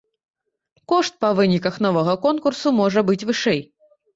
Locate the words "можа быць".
2.81-3.21